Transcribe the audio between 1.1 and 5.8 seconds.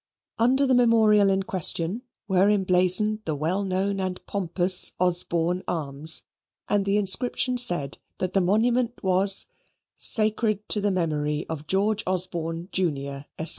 in question were emblazoned the well known and pompous Osborne